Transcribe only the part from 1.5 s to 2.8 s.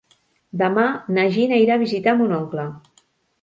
irà a visitar mon oncle.